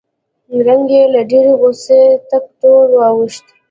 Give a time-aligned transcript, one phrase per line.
[0.67, 3.45] رنګ یې له ډېرې غوسې تک تور واوښت